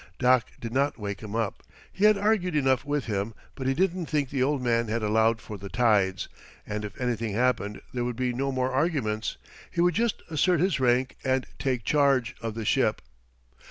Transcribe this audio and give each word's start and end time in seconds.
Doc 0.17 0.47
did 0.59 0.73
not 0.73 0.97
wake 0.97 1.21
him 1.21 1.35
up. 1.35 1.61
He 1.93 2.05
had 2.05 2.17
argued 2.17 2.55
enough 2.55 2.83
with 2.83 3.05
him, 3.05 3.35
but 3.53 3.67
he 3.67 3.75
didn't 3.75 4.07
think 4.07 4.31
the 4.31 4.41
old 4.41 4.59
man 4.59 4.87
had 4.87 5.03
allowed 5.03 5.39
for 5.39 5.59
the 5.59 5.69
tides, 5.69 6.27
and 6.65 6.83
if 6.83 6.99
anything 6.99 7.33
happened 7.33 7.81
there 7.93 8.03
would 8.03 8.15
be 8.15 8.33
no 8.33 8.51
more 8.51 8.71
arguments 8.71 9.37
he 9.69 9.79
would 9.79 9.93
just 9.93 10.23
assert 10.27 10.59
his 10.59 10.79
rank 10.79 11.17
and 11.23 11.45
take 11.59 11.83
charge 11.83 12.35
of 12.41 12.55
the 12.55 12.65
ship. 12.65 12.99